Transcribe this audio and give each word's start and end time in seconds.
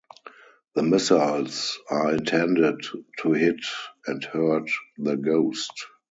The 0.73 0.81
missiles 0.81 1.77
are 1.87 2.13
intended 2.15 2.83
to 3.19 3.33
hit 3.33 3.63
and 4.07 4.23
hurt 4.23 4.71
the 4.97 5.15
ghost. 5.15 5.73